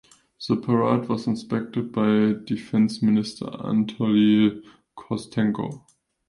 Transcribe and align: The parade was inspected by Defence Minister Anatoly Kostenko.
The 0.49 0.55
parade 0.57 1.07
was 1.09 1.27
inspected 1.27 1.91
by 1.91 2.33
Defence 2.45 3.03
Minister 3.03 3.45
Anatoly 3.45 4.63
Kostenko. 4.97 5.83